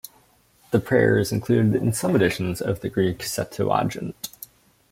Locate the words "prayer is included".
0.79-1.75